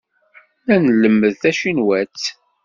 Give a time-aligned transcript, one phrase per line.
[0.65, 2.19] La nlemmed tacinwat.